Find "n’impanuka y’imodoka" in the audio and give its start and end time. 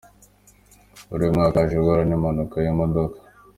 2.05-3.17